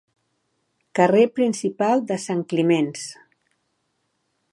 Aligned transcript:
Carrer 0.99 1.25
principal 1.35 2.01
de 2.13 2.17
Sant 2.23 2.41
Climenç. 2.55 3.05